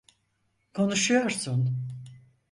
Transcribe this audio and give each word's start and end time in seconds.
Konuşuyorsun. 0.73 1.77